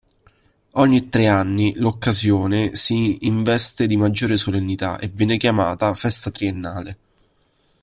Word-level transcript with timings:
Ogni 0.81 1.09
tre 1.09 1.27
anni 1.27 1.75
l'occasione 1.75 2.73
si 2.73 3.27
investe 3.27 3.85
di 3.85 3.97
maggiore 3.97 4.35
solennità 4.35 4.97
e 4.97 5.07
viene 5.07 5.37
chiamata 5.37 5.93
"Festa 5.93 6.31
Triennale". 6.31 6.97